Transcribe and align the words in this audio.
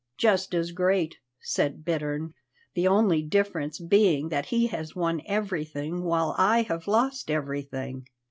"Just 0.17 0.55
as 0.55 0.71
great," 0.71 1.17
said 1.41 1.85
Bittern, 1.85 2.33
"the 2.73 2.87
only 2.87 3.21
difference 3.21 3.77
being 3.77 4.29
that 4.29 4.47
he 4.47 4.65
has 4.65 4.95
won 4.95 5.21
everything 5.27 6.01
while 6.03 6.33
I 6.39 6.63
have 6.63 6.87
lost 6.87 7.29
everything." 7.29 8.05